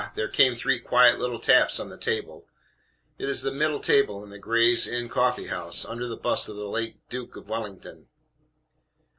[0.15, 2.47] there came three quiet little taps on the table
[3.19, 6.65] it is the middle table in the "Gray's Inn CoffeeHouse," under the bust of the
[6.65, 8.07] late Duke of W ll ngt n.